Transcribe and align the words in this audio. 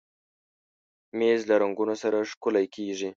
مېز 1.17 1.39
له 1.49 1.55
رنګونو 1.61 1.95
سره 2.03 2.17
ښکلی 2.31 2.65
کېږي. 2.75 3.09